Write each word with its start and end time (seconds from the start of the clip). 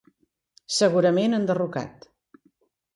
Segurament 0.79 1.39
enderrocat. 1.41 2.11